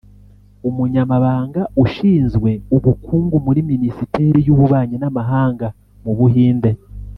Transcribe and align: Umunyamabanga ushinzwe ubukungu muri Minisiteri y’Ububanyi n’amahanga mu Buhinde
Umunyamabanga 0.69 1.61
ushinzwe 1.83 2.49
ubukungu 2.75 3.35
muri 3.45 3.59
Minisiteri 3.71 4.39
y’Ububanyi 4.45 4.95
n’amahanga 4.99 5.67
mu 6.03 6.13
Buhinde 6.17 6.69